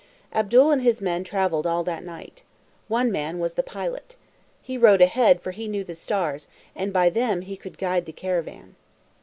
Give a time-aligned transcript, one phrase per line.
[0.33, 2.41] Abdul and his men traveled all that night.
[2.87, 4.15] One man was the pilot.
[4.59, 8.11] He rode ahead, for he knew the stars, and by them he could guide the
[8.11, 8.73] caravan.